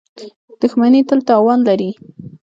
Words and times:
•دښمني 0.61 1.01
تل 1.07 1.19
تاوان 1.27 1.59
لري. 1.67 1.91